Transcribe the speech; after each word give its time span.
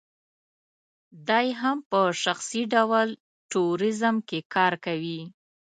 دی 1.27 1.47
هم 1.61 1.77
په 1.89 1.99
شخصي 2.23 2.61
ډول 2.73 3.07
ټوریزم 3.51 4.15
کې 4.27 4.39
کار 4.53 4.73
کوي. 4.85 5.21